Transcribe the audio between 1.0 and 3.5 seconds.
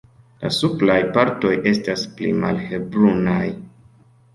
partoj estas pli malhelbrunaj.